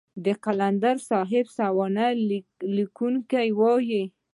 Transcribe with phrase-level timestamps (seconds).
[0.25, 2.09] د قلندر صاحب سوانح
[2.77, 4.03] ليکونکي وايي.